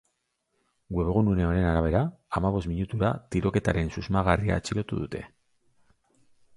Webgune 0.99 1.43
honen 1.49 1.67
arabera, 1.73 2.01
hamabost 2.39 2.71
minutura 2.73 3.13
tiroketaren 3.37 3.95
susmagarria 3.99 4.59
atxilotu 4.61 5.03
dute. 5.05 5.27